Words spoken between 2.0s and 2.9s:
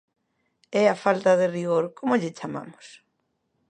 lle chamamos?